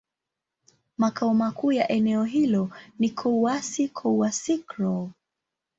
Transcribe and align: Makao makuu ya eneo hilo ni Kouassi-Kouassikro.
Makao 0.97 1.33
makuu 1.33 1.71
ya 1.71 1.87
eneo 1.91 2.23
hilo 2.23 2.69
ni 2.99 3.09
Kouassi-Kouassikro. 3.09 5.09